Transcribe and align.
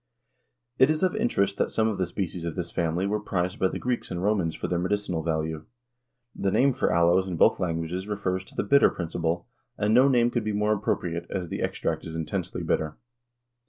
It 0.79 0.89
is 0.89 1.03
of 1.03 1.15
interest 1.15 1.59
that 1.59 1.69
some 1.69 1.87
of 1.87 1.99
the 1.99 2.07
species 2.07 2.43
of 2.43 2.55
this 2.55 2.71
family 2.71 3.05
were 3.05 3.19
prized 3.19 3.59
by 3.59 3.67
the 3.67 3.77
Greeks 3.77 4.09
and 4.09 4.23
Romans 4.23 4.55
for 4.55 4.67
their 4.67 4.79
medicinal 4.79 5.21
value. 5.21 5.67
The 6.35 6.49
name 6.49 6.73
for 6.73 6.91
aloes 6.91 7.27
in 7.27 7.37
both 7.37 7.59
languages 7.59 8.07
refers 8.07 8.43
to 8.45 8.55
the 8.55 8.63
bitter 8.63 8.89
principle, 8.89 9.45
and 9.77 9.93
no 9.93 10.07
name 10.07 10.31
could 10.31 10.43
be 10.43 10.53
more 10.53 10.73
appropriate, 10.73 11.27
as 11.29 11.49
the 11.49 11.61
extract 11.61 12.03
is 12.03 12.15
intensely 12.15 12.63
bitter. 12.63 12.97